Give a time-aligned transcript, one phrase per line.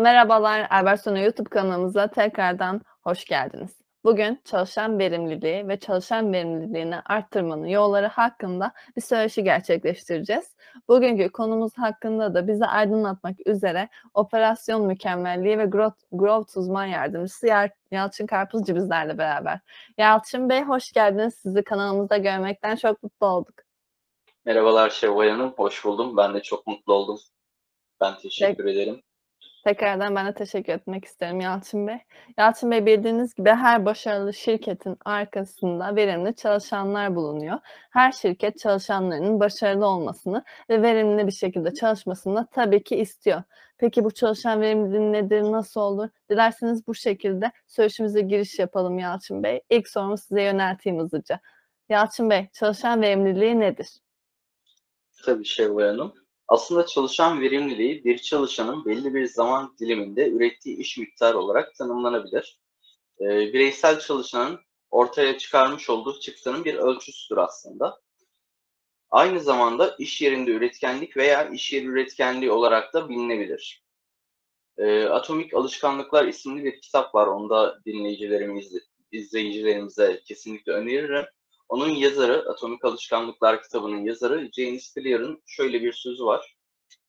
[0.00, 3.70] Merhabalar, Albertsona YouTube kanalımıza tekrardan hoş geldiniz.
[4.04, 10.56] Bugün çalışan verimliliği ve çalışan verimliliğini arttırmanın yolları hakkında bir söyleşi gerçekleştireceğiz.
[10.88, 17.46] Bugünkü konumuz hakkında da bizi aydınlatmak üzere Operasyon Mükemmelliği ve Growth, Growth Uzman Yardımcısı
[17.90, 19.60] Yalçın Karpuzcu bizlerle beraber.
[19.98, 21.34] Yalçın Bey hoş geldiniz.
[21.34, 23.54] Sizi kanalımızda görmekten çok mutlu olduk.
[24.44, 26.16] Merhabalar Şevval Hanım, hoş buldum.
[26.16, 27.18] Ben de çok mutlu oldum.
[28.00, 29.02] Ben teşekkür Tek, ederim.
[29.64, 31.98] Tekrardan ben de teşekkür etmek isterim Yalçın Bey.
[32.38, 37.58] Yalçın Bey bildiğiniz gibi her başarılı şirketin arkasında verimli çalışanlar bulunuyor.
[37.90, 43.42] Her şirket çalışanlarının başarılı olmasını ve verimli bir şekilde çalışmasını tabii ki istiyor.
[43.78, 46.08] Peki bu çalışan verimliliği nedir, nasıl olur?
[46.30, 49.60] Dilerseniz bu şekilde söyleşimize giriş yapalım Yalçın Bey.
[49.70, 51.40] İlk sorumu size yönelteyim hızlıca.
[51.88, 53.88] Yalçın Bey, çalışan verimliliği nedir?
[55.24, 56.19] Tabii Şevval Hanım.
[56.50, 62.58] Aslında çalışan verimliliği bir çalışanın belli bir zaman diliminde ürettiği iş miktarı olarak tanımlanabilir.
[63.20, 68.00] E, bireysel çalışanın ortaya çıkarmış olduğu çıktının bir ölçüsüdür aslında.
[69.10, 73.84] Aynı zamanda iş yerinde üretkenlik veya iş yeri üretkenliği olarak da bilinebilir.
[74.78, 77.26] E, Atomik Alışkanlıklar isimli bir kitap var.
[77.26, 78.72] Onu da dinleyicilerimiz,
[79.12, 81.24] izleyicilerimize kesinlikle öneririm.
[81.70, 86.56] Onun yazarı, Atomik Alışkanlıklar kitabının yazarı James Clear'ın şöyle bir sözü var.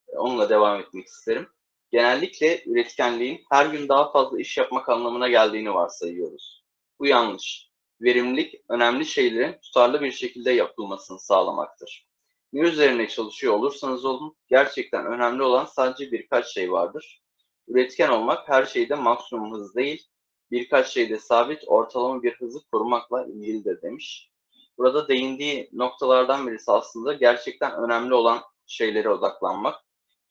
[0.08, 1.48] E, onunla devam etmek isterim.
[1.92, 6.64] Genellikle üretkenliğin her gün daha fazla iş yapmak anlamına geldiğini varsayıyoruz.
[7.00, 7.70] Bu yanlış.
[8.02, 12.08] Verimlilik, önemli şeylerin tutarlı bir şekilde yapılmasını sağlamaktır.
[12.54, 17.22] Ne üzerine çalışıyor olursanız olun, gerçekten önemli olan sadece birkaç şey vardır.
[17.68, 20.08] Üretken olmak her şeyde maksimum hız değil,
[20.52, 24.32] birkaç şeyde sabit ortalama bir hızı korumakla ilgilidir demiş.
[24.82, 29.76] Burada değindiği noktalardan birisi aslında gerçekten önemli olan şeylere odaklanmak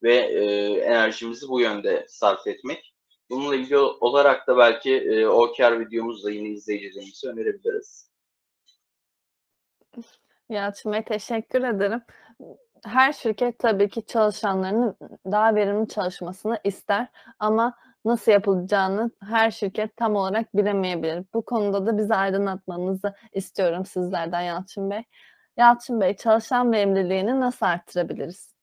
[0.02, 0.44] ve e,
[0.80, 2.94] enerjimizi bu yönde sarf etmek.
[3.30, 8.10] Bununla ilgili olarak da belki e, OKR videomuzda yine izleyicilerimize önerebiliriz.
[10.48, 12.02] Yalçın Bey teşekkür ederim.
[12.84, 14.96] Her şirket tabii ki çalışanlarının
[15.26, 17.08] daha verimli çalışmasını ister
[17.38, 17.74] ama
[18.04, 21.24] nasıl yapılacağını her şirket tam olarak bilemeyebilir.
[21.34, 25.02] Bu konuda da bizi aydınlatmanızı istiyorum sizlerden Yalçın Bey.
[25.56, 28.54] Yalçın Bey, çalışan verimliliğini nasıl arttırabiliriz?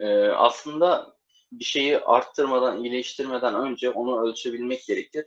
[0.00, 1.16] Ee, aslında
[1.52, 5.26] bir şeyi arttırmadan, iyileştirmeden önce onu ölçebilmek gerekir.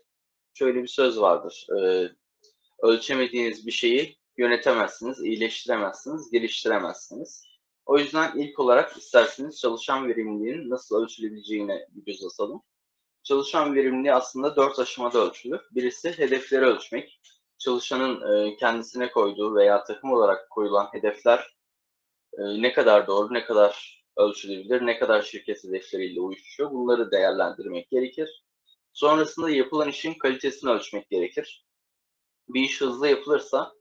[0.54, 1.68] Şöyle bir söz vardır.
[1.78, 2.10] Ee,
[2.82, 7.51] ölçemediğiniz bir şeyi yönetemezsiniz, iyileştiremezsiniz, geliştiremezsiniz.
[7.86, 12.62] O yüzden ilk olarak isterseniz çalışan verimliliğinin nasıl ölçülebileceğine bir göz atalım.
[13.24, 15.62] Çalışan verimliliği aslında dört aşamada ölçülür.
[15.72, 17.22] Birisi hedefleri ölçmek.
[17.58, 21.58] Çalışanın e, kendisine koyduğu veya takım olarak koyulan hedefler
[22.38, 28.44] e, ne kadar doğru, ne kadar ölçülebilir, ne kadar şirket hedefleriyle uyuşuyor bunları değerlendirmek gerekir.
[28.94, 31.66] Sonrasında yapılan işin kalitesini ölçmek gerekir.
[32.50, 33.74] Bir iş hızlı yapılırsa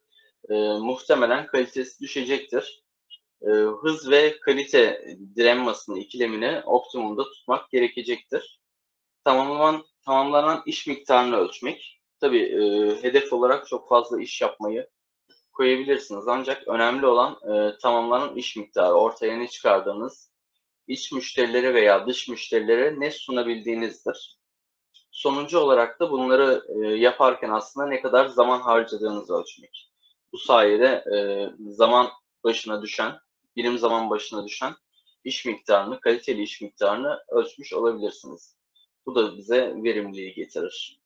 [0.49, 2.80] e, muhtemelen kalitesi düşecektir
[3.43, 3.51] e,
[3.83, 5.05] hız ve kalite
[5.37, 8.61] dilemmasını, ikilemini optimumda tutmak gerekecektir.
[9.25, 12.00] Tamamlanan, tamamlanan iş miktarını ölçmek.
[12.21, 12.62] Tabii e,
[13.03, 14.89] hedef olarak çok fazla iş yapmayı
[15.53, 16.29] koyabilirsiniz.
[16.29, 18.95] Ancak önemli olan e, tamamlanan iş miktarı.
[18.95, 20.33] Ortaya ne çıkardığınız,
[20.87, 24.41] iç müşterilere veya dış müşterilere ne sunabildiğinizdir.
[25.11, 29.91] Sonuncu olarak da bunları e, yaparken aslında ne kadar zaman harcadığınızı ölçmek.
[30.33, 31.17] Bu sayede e,
[31.73, 32.09] zaman
[32.45, 33.19] başına düşen
[33.56, 34.75] birim zaman başına düşen
[35.25, 38.56] iş miktarını, kaliteli iş miktarını ölçmüş olabilirsiniz.
[39.06, 41.00] Bu da bize verimliliği getirir.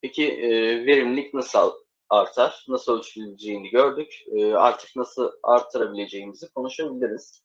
[0.00, 0.50] Peki e,
[0.86, 1.72] verimlilik nasıl
[2.08, 2.64] artar?
[2.68, 4.24] Nasıl ölçüleceğini gördük.
[4.26, 7.42] E, artık nasıl artırabileceğimizi konuşabiliriz.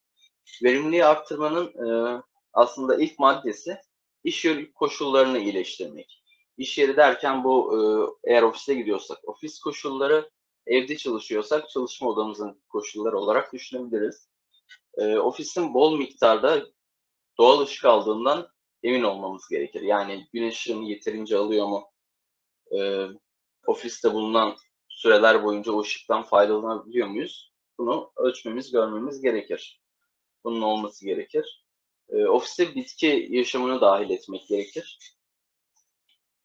[0.64, 2.22] Verimliliği arttırmanın e,
[2.54, 3.78] aslında ilk maddesi
[4.24, 6.24] iş yeri koşullarını iyileştirmek.
[6.58, 7.80] İş yeri derken bu e,
[8.32, 10.30] eğer ofise gidiyorsak ofis koşulları,
[10.68, 14.30] evde çalışıyorsak çalışma odamızın koşulları olarak düşünebiliriz.
[14.98, 16.66] E, ofisin bol miktarda
[17.38, 18.48] doğal ışık aldığından
[18.84, 19.82] emin olmamız gerekir.
[19.82, 21.92] Yani güneş ışığını yeterince alıyor mu?
[22.80, 23.08] E,
[23.68, 24.56] ofiste bulunan
[24.90, 27.54] süreler boyunca o ışıktan faydalanabiliyor muyuz?
[27.78, 29.82] Bunu ölçmemiz, görmemiz gerekir.
[30.44, 31.66] Bunun olması gerekir.
[32.10, 35.17] E, ofiste bitki yaşamını dahil etmek gerekir.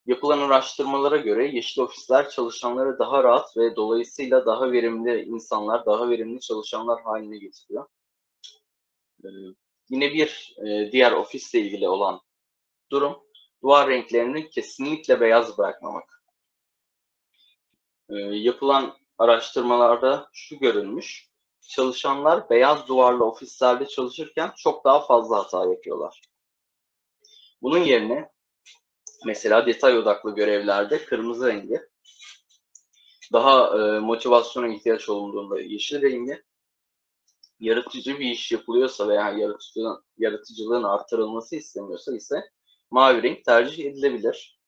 [0.07, 6.41] Yapılan araştırmalara göre yeşil ofisler çalışanları daha rahat ve dolayısıyla daha verimli insanlar, daha verimli
[6.41, 7.87] çalışanlar haline getiriyor.
[9.25, 9.29] Ee,
[9.91, 12.21] yine bir e, diğer ofisle ilgili olan
[12.91, 13.23] durum,
[13.63, 16.25] duvar renklerini kesinlikle beyaz bırakmamak.
[18.11, 21.29] Ee, yapılan araştırmalarda şu görülmüş,
[21.61, 26.23] çalışanlar beyaz duvarlı ofislerde çalışırken çok daha fazla hata yapıyorlar.
[27.63, 28.33] Bunun yerine
[29.25, 31.81] mesela detay odaklı görevlerde kırmızı rengi,
[33.33, 36.43] daha e, motivasyona ihtiyaç olduğunda yeşil rengi,
[37.61, 42.51] yaratıcı bir iş yapılıyorsa veya yaratıcılığın, yaratıcılığın artırılması isteniyorsa ise
[42.91, 44.61] mavi renk tercih edilebilir.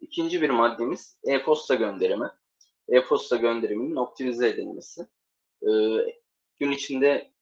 [0.00, 2.30] İkinci bir maddemiz e-posta gönderimi.
[2.88, 5.06] E-posta gönderiminin optimize edilmesi.
[5.62, 5.68] Ee,
[6.58, 7.32] gün içinde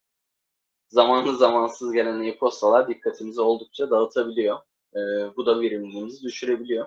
[0.88, 4.58] zamanlı zamansız gelen e-postalar dikkatimizi oldukça dağıtabiliyor.
[4.94, 4.98] Ee,
[5.36, 6.86] bu da verimliliğimizi düşürebiliyor.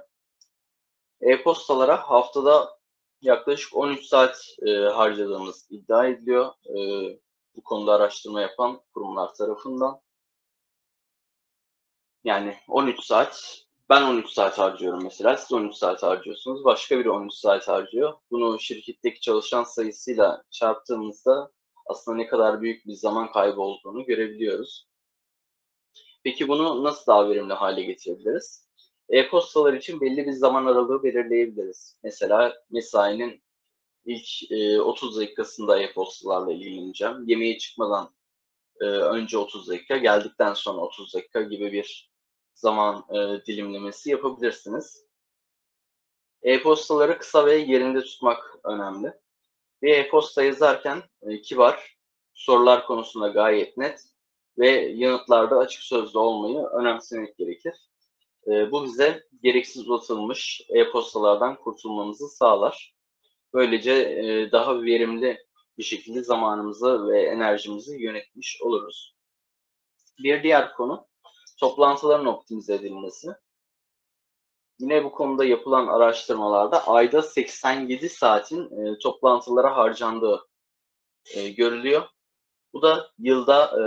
[1.22, 2.80] E-postalara haftada
[3.22, 6.54] yaklaşık 13 saat e, harcadığımız iddia ediliyor.
[6.66, 6.76] E,
[7.56, 10.02] bu konuda araştırma yapan kurumlar tarafından.
[12.24, 17.34] Yani 13 saat, ben 13 saat harcıyorum mesela, siz 13 saat harcıyorsunuz, başka biri 13
[17.34, 18.14] saat harcıyor.
[18.32, 21.52] Bunu şirketteki çalışan sayısıyla çarptığımızda
[21.86, 24.91] aslında ne kadar büyük bir zaman kaybı olduğunu görebiliyoruz.
[26.24, 28.68] Peki bunu nasıl daha verimli hale getirebiliriz?
[29.10, 31.98] E-postalar için belli bir zaman aralığı belirleyebiliriz.
[32.04, 33.44] Mesela mesainin
[34.06, 37.28] ilk e, 30 dakikasında e-postalarla ilgileneceğim.
[37.28, 38.14] Yemeğe çıkmadan
[38.82, 42.12] e, önce 30 dakika, geldikten sonra 30 dakika gibi bir
[42.54, 45.06] zaman e, dilimlemesi yapabilirsiniz.
[46.44, 49.14] E-postaları kısa ve yerinde tutmak önemli.
[49.82, 51.98] Bir e-posta yazarken e, kibar,
[52.34, 54.12] sorular konusunda gayet net
[54.58, 57.74] ve yanıtlarda açık sözlü olmayı önemsemek gerekir.
[58.48, 62.96] E, bu bize gereksiz uzatılmış e-postalardan kurtulmamızı sağlar.
[63.54, 65.38] Böylece e, daha verimli
[65.78, 69.16] bir şekilde zamanımızı ve enerjimizi yönetmiş oluruz.
[70.20, 71.08] Bir diğer konu
[71.60, 73.28] toplantıların optimize edilmesi.
[74.80, 80.48] Yine bu konuda yapılan araştırmalarda ayda 87 saatin e, toplantılara harcandığı
[81.36, 82.04] e, görülüyor.
[82.74, 83.84] Bu da yılda e,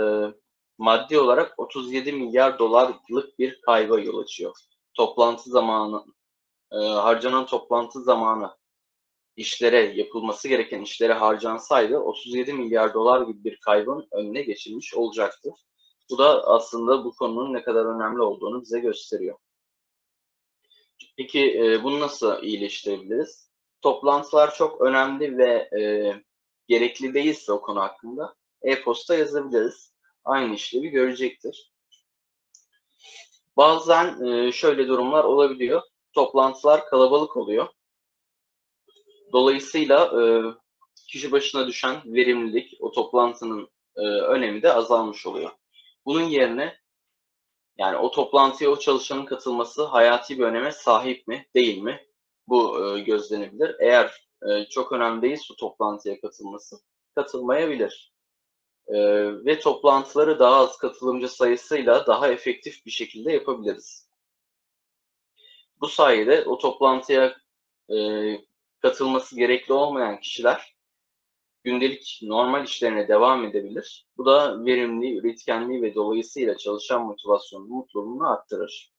[0.77, 4.55] maddi olarak 37 milyar dolarlık bir kayba yol açıyor.
[4.93, 6.05] Toplantı zamanı,
[6.71, 8.57] e, harcanan toplantı zamanı
[9.35, 15.49] işlere, yapılması gereken işlere harcansaydı 37 milyar dolar gibi bir kaybın önüne geçilmiş olacaktı.
[16.09, 19.37] Bu da aslında bu konunun ne kadar önemli olduğunu bize gösteriyor.
[21.17, 23.49] Peki e, bunu nasıl iyileştirebiliriz?
[23.81, 26.13] Toplantılar çok önemli ve e,
[26.67, 29.94] gerekli değilse o konu hakkında e-posta yazabiliriz.
[30.25, 31.71] Aynı işlevi görecektir.
[33.57, 35.81] Bazen e, şöyle durumlar olabiliyor.
[36.13, 37.67] Toplantılar kalabalık oluyor.
[39.33, 40.23] Dolayısıyla e,
[41.07, 45.51] kişi başına düşen verimlilik, o toplantının e, önemi de azalmış oluyor.
[46.05, 46.77] Bunun yerine
[47.77, 52.05] yani o toplantıya o çalışanın katılması hayati bir öneme sahip mi, değil mi?
[52.47, 53.75] Bu gözlenebilir.
[53.79, 54.27] Eğer
[54.69, 56.75] çok önemli değilse o toplantıya katılması,
[57.15, 58.14] katılmayabilir.
[58.87, 58.97] E,
[59.45, 64.09] ve toplantıları daha az katılımcı sayısıyla daha efektif bir şekilde yapabiliriz.
[65.81, 67.37] Bu sayede o toplantıya
[67.89, 67.97] e,
[68.79, 70.75] katılması gerekli olmayan kişiler
[71.65, 74.07] gündelik normal işlerine devam edebilir.
[74.17, 78.95] Bu da verimliliği, üretkenliği ve dolayısıyla çalışan motivasyonunu, mutluluğunu arttırır.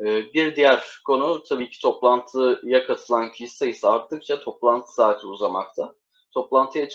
[0.00, 5.94] Ee, bir diğer konu tabii ki toplantıya katılan kişi sayısı arttıkça toplantı saati uzamakta.
[6.30, 6.88] Toplantıya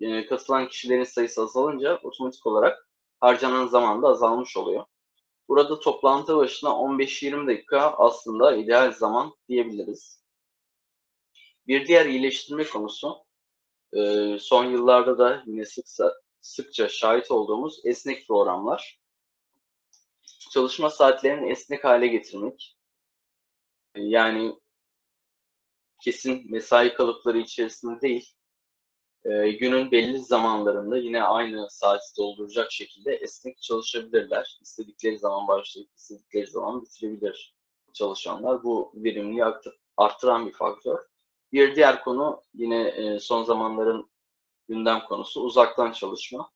[0.00, 2.88] e, katılan kişilerin sayısı azalınca otomatik olarak
[3.20, 4.84] harcanan zaman da azalmış oluyor.
[5.48, 10.22] Burada toplantı başına 15-20 dakika aslında ideal zaman diyebiliriz.
[11.66, 13.24] Bir diğer iyileştirme konusu
[13.92, 19.00] e, son yıllarda da yine sıkça, sıkça şahit olduğumuz esnek programlar.
[20.50, 22.76] Çalışma saatlerini esnek hale getirmek.
[23.96, 24.54] Yani
[26.02, 28.35] kesin mesai kalıpları içerisinde değil,
[29.30, 34.58] e, günün belli zamanlarında yine aynı saati dolduracak şekilde esnek çalışabilirler.
[34.62, 37.54] İstedikleri zaman başlayıp istedikleri zaman bitirebilir
[37.92, 38.62] çalışanlar.
[38.62, 39.44] Bu verimliliği
[39.96, 40.98] arttıran bir faktör.
[41.52, 44.10] Bir diğer konu yine e, son zamanların
[44.68, 46.50] gündem konusu uzaktan çalışma.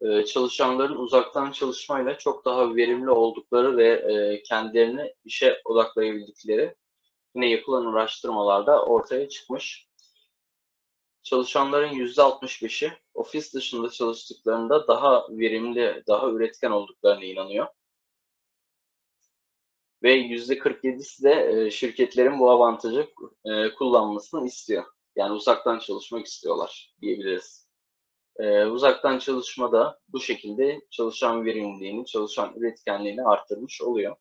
[0.00, 6.74] E, çalışanların uzaktan çalışmayla çok daha verimli oldukları ve e, kendilerini işe odaklayabildikleri
[7.34, 9.88] yine yapılan araştırmalarda ortaya çıkmış.
[11.24, 17.66] Çalışanların %65'i ofis dışında çalıştıklarında daha verimli, daha üretken olduklarına inanıyor
[20.02, 23.08] ve yüzde 47'si de şirketlerin bu avantajı
[23.78, 24.84] kullanmasını istiyor.
[25.16, 27.68] Yani uzaktan çalışmak istiyorlar diyebiliriz.
[28.70, 34.16] Uzaktan çalışma da bu şekilde çalışan verimliliğini, çalışan üretkenliğini arttırmış oluyor.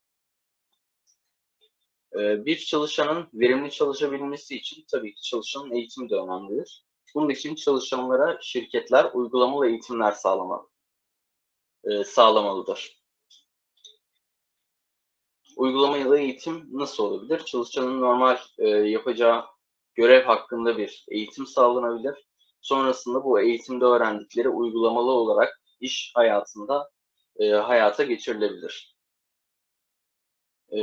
[2.15, 6.85] Bir çalışanın verimli çalışabilmesi için tabii ki çalışanın eğitimi de önemlidir.
[7.15, 10.67] Bunun için çalışanlara şirketler uygulamalı eğitimler sağlama,
[12.05, 13.03] sağlamalıdır.
[15.57, 17.39] Uygulamalı eğitim nasıl olabilir?
[17.45, 19.45] Çalışanın normal e, yapacağı
[19.95, 22.27] görev hakkında bir eğitim sağlanabilir.
[22.61, 26.89] Sonrasında bu eğitimde öğrendikleri uygulamalı olarak iş hayatında
[27.39, 28.95] e, hayata geçirilebilir.
[30.69, 30.79] E,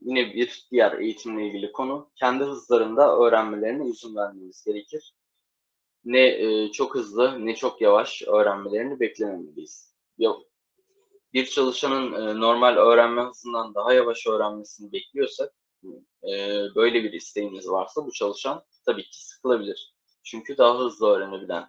[0.00, 5.17] yine bir diğer eğitimle ilgili konu, kendi hızlarında öğrenmelerine izin vermemiz gerekir.
[6.04, 9.94] Ne e, çok hızlı ne çok yavaş öğrenmelerini beklememeliyiz.
[11.32, 15.54] Bir çalışanın e, normal öğrenme hızından daha yavaş öğrenmesini bekliyorsak,
[16.22, 19.94] e, böyle bir isteğimiz varsa bu çalışan tabii ki sıkılabilir.
[20.24, 21.68] Çünkü daha hızlı öğrenebilen,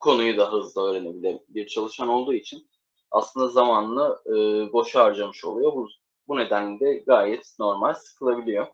[0.00, 2.70] konuyu daha hızlı öğrenebilen bir çalışan olduğu için
[3.10, 4.32] aslında zamanını e,
[4.72, 5.72] boşa harcamış oluyor.
[5.72, 5.88] Bu,
[6.28, 8.66] bu nedenle de gayet normal sıkılabiliyor.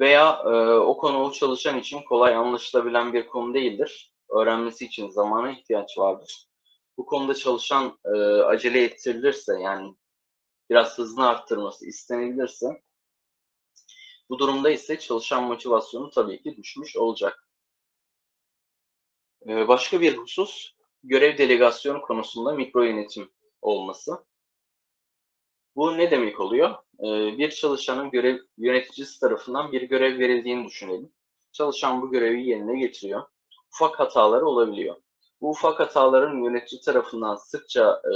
[0.00, 4.14] Veya e, o konu çalışan için kolay anlaşılabilen bir konu değildir.
[4.28, 6.48] Öğrenmesi için zamana ihtiyaç vardır.
[6.96, 9.94] Bu konuda çalışan e, acele ettirilirse yani
[10.70, 12.82] biraz hızını arttırması istenilirse
[14.28, 17.48] bu durumda ise çalışan motivasyonu tabii ki düşmüş olacak.
[19.48, 23.30] E, başka bir husus görev delegasyonu konusunda mikro yönetim
[23.62, 24.24] olması.
[25.76, 26.70] Bu ne demek oluyor?
[27.00, 31.12] Ee, bir çalışanın görev yöneticisi tarafından bir görev verildiğini düşünelim.
[31.52, 33.22] Çalışan bu görevi yerine getiriyor.
[33.74, 34.96] Ufak hataları olabiliyor.
[35.40, 38.14] Bu ufak hataların yönetici tarafından sıkça e,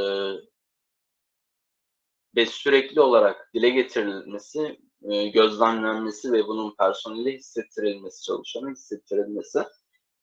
[2.37, 9.59] ve sürekli olarak dile getirilmesi, e, gözlemlenmesi ve bunun personele hissettirilmesi, çalışana hissettirilmesi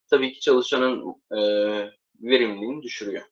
[0.10, 1.39] tabii ki çalışanın e,
[2.22, 3.24] verimliliğini düşürüyor.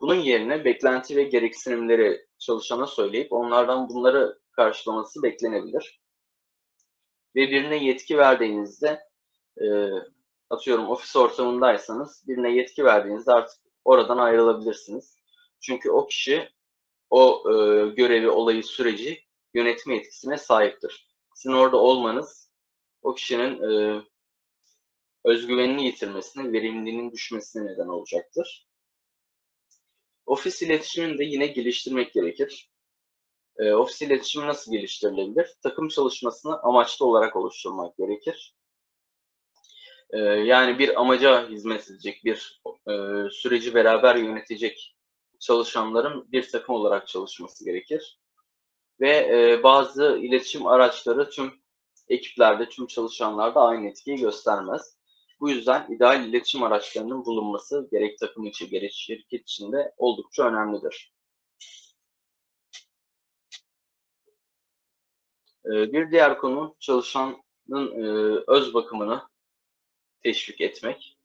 [0.00, 6.00] Bunun yerine beklenti ve gereksinimleri çalışana söyleyip onlardan bunları karşılaması beklenebilir.
[7.36, 9.00] Ve birine yetki verdiğinizde
[9.60, 9.66] e,
[10.50, 15.16] atıyorum ofis ortamındaysanız birine yetki verdiğinizde artık oradan ayrılabilirsiniz.
[15.60, 16.48] Çünkü o kişi
[17.10, 19.24] o e, görevi, olayı, süreci
[19.54, 21.08] yönetme yetkisine sahiptir.
[21.34, 22.50] Sizin orada olmanız
[23.02, 24.02] o kişinin e,
[25.24, 28.65] özgüvenini yitirmesine, verimliliğinin düşmesine neden olacaktır.
[30.26, 32.70] Ofis iletişimini de yine geliştirmek gerekir.
[33.58, 35.54] E, ofis iletişimi nasıl geliştirilebilir?
[35.62, 38.54] Takım çalışmasını amaçlı olarak oluşturmak gerekir.
[40.10, 42.92] E, yani bir amaca hizmet edecek, bir e,
[43.30, 44.96] süreci beraber yönetecek
[45.40, 48.20] çalışanların bir takım olarak çalışması gerekir.
[49.00, 51.52] Ve e, bazı iletişim araçları tüm
[52.08, 54.95] ekiplerde, tüm çalışanlarda aynı etkiyi göstermez.
[55.40, 61.12] Bu yüzden ideal iletişim araçlarının bulunması gerek takım içi gerek şirket içinde oldukça önemlidir.
[65.66, 68.02] Ee, bir diğer konu çalışanın e,
[68.46, 69.22] öz bakımını
[70.22, 71.18] teşvik etmek.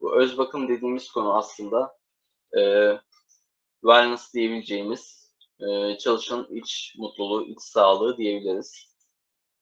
[0.00, 1.98] Bu öz bakım dediğimiz konu aslında
[2.58, 2.92] e,
[3.80, 8.96] wellness diyebileceğimiz e, çalışanın iç mutluluğu, iç sağlığı diyebiliriz.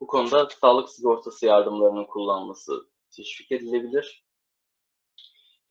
[0.01, 2.89] Bu konuda sağlık sigortası yardımlarının kullanılması
[3.19, 4.25] teşvik edilebilir.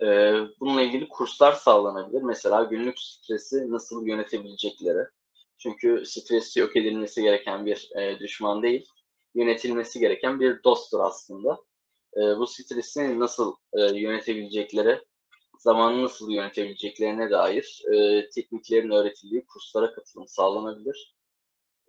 [0.02, 2.22] Ee, bununla ilgili kurslar sağlanabilir.
[2.22, 5.08] Mesela günlük stresi nasıl yönetebilecekleri.
[5.58, 8.86] Çünkü stres yok edilmesi gereken bir e, düşman değil,
[9.36, 11.58] yönetilmesi gereken bir dosttur aslında.
[12.18, 15.02] E, bu stresi nasıl e, yönetebilecekleri,
[15.60, 21.17] zamanı nasıl yönetebileceklerine dair e, tekniklerin öğretildiği kurslara katılım sağlanabilir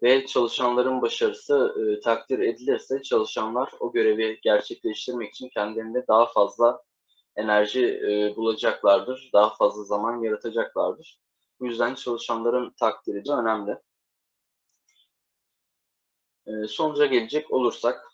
[0.03, 6.83] ve çalışanların başarısı e, takdir edilirse çalışanlar o görevi gerçekleştirmek için kendilerinde daha fazla
[7.37, 11.21] enerji e, bulacaklardır, daha fazla zaman yaratacaklardır.
[11.61, 13.79] Bu yüzden çalışanların takdiri de önemli.
[16.47, 18.05] E, sonuca gelecek olursak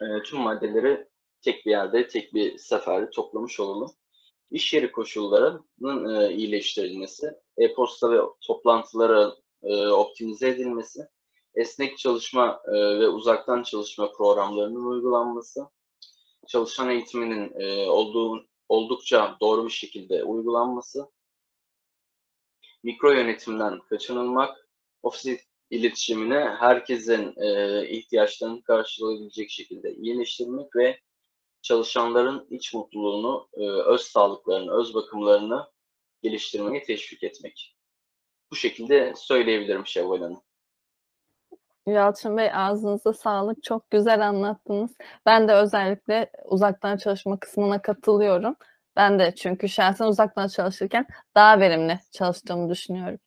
[0.00, 1.08] e, tüm maddeleri
[1.42, 3.92] tek bir yerde, tek bir seferde toplamış olalım.
[4.50, 11.08] İş yeri koşullarının e, iyileştirilmesi, e-posta ve toplantıları e, optimize edilmesi,
[11.54, 15.66] esnek çalışma e, ve uzaktan çalışma programlarının uygulanması,
[16.48, 21.06] çalışan eğitiminin e, olduğu, oldukça doğru bir şekilde uygulanması,
[22.82, 24.68] mikro yönetimden kaçınılmak,
[25.02, 25.40] ofis
[25.70, 31.00] iletişimine herkesin e, ihtiyaçlarını karşılayabilecek şekilde iyileştirmek ve
[31.62, 35.66] çalışanların iç mutluluğunu, e, öz sağlıklarını, öz bakımlarını
[36.22, 37.71] geliştirmeyi teşvik etmek.
[38.52, 40.40] Bu şekilde söyleyebilirim Şevval Hanım.
[41.86, 43.62] Yalçın Bey ağzınıza sağlık.
[43.62, 44.90] Çok güzel anlattınız.
[45.26, 48.56] Ben de özellikle uzaktan çalışma kısmına katılıyorum.
[48.96, 53.18] Ben de çünkü şahsen uzaktan çalışırken daha verimli çalıştığımı düşünüyorum.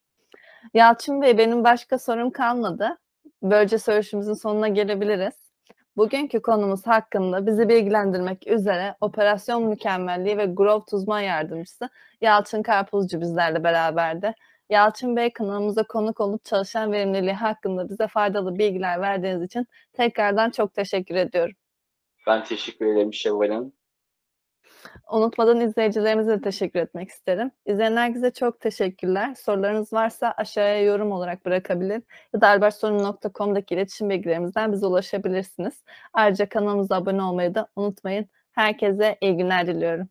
[0.74, 2.98] Yalçın Bey benim başka sorum kalmadı.
[3.44, 5.46] Böylece söyleşimizin sonuna gelebiliriz.
[5.98, 11.90] Bugünkü konumuz hakkında bizi bilgilendirmek üzere Operasyon Mükemmelliği ve Growth Uzman Yardımcısı
[12.22, 14.36] Yalçın Karpuzcu bizlerle beraberdi.
[14.70, 20.74] Yalçın Bey kanalımıza konuk olup çalışan verimliliği hakkında bize faydalı bilgiler verdiğiniz için tekrardan çok
[20.74, 21.56] teşekkür ediyorum.
[22.28, 23.74] Ben teşekkür ederim Şevval Hanım.
[25.12, 27.52] Unutmadan izleyicilerimize de teşekkür etmek isterim.
[27.66, 29.36] İzleyen herkese çok teşekkürler.
[29.36, 32.04] Sorularınız varsa aşağıya yorum olarak bırakabilir
[32.34, 35.84] ya da albertsorun.com'daki iletişim bilgilerimizden bize ulaşabilirsiniz.
[36.14, 38.26] Ayrıca kanalımıza abone olmayı da unutmayın.
[38.52, 40.10] Herkese iyi günler diliyorum.